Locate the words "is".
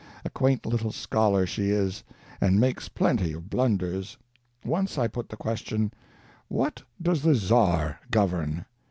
1.69-2.03